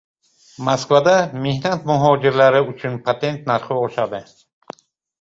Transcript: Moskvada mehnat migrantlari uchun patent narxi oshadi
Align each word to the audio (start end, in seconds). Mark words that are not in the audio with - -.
Moskvada 0.69 1.13
mehnat 1.43 1.85
migrantlari 1.97 2.65
uchun 2.73 2.99
patent 3.11 3.49
narxi 3.55 3.81
oshadi 3.87 4.27